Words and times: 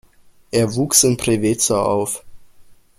Er 0.49 0.73
wuchs 0.73 1.03
in 1.03 1.15
Preveza 1.15 1.79
auf. 1.83 2.23